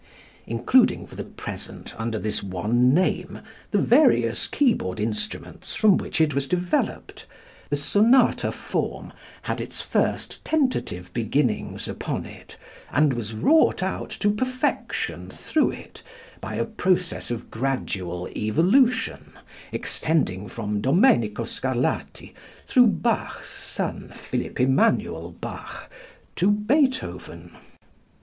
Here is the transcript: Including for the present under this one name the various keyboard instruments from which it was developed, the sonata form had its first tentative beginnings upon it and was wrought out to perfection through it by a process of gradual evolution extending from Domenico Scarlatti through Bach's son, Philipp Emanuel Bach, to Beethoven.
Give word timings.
Including 0.47 1.05
for 1.05 1.13
the 1.13 1.23
present 1.23 1.93
under 1.99 2.17
this 2.17 2.41
one 2.41 2.91
name 2.91 3.39
the 3.69 3.77
various 3.77 4.47
keyboard 4.47 4.99
instruments 4.99 5.75
from 5.75 5.95
which 5.95 6.19
it 6.19 6.33
was 6.33 6.47
developed, 6.47 7.27
the 7.69 7.75
sonata 7.75 8.51
form 8.51 9.13
had 9.43 9.61
its 9.61 9.83
first 9.83 10.43
tentative 10.43 11.13
beginnings 11.13 11.87
upon 11.87 12.25
it 12.25 12.57
and 12.91 13.13
was 13.13 13.35
wrought 13.35 13.83
out 13.83 14.09
to 14.09 14.31
perfection 14.31 15.29
through 15.29 15.69
it 15.69 16.01
by 16.39 16.55
a 16.55 16.65
process 16.65 17.29
of 17.29 17.51
gradual 17.51 18.27
evolution 18.35 19.33
extending 19.71 20.47
from 20.49 20.81
Domenico 20.81 21.43
Scarlatti 21.43 22.33
through 22.65 22.87
Bach's 22.87 23.51
son, 23.51 24.11
Philipp 24.15 24.59
Emanuel 24.59 25.29
Bach, 25.29 25.91
to 26.37 26.49
Beethoven. 26.49 27.55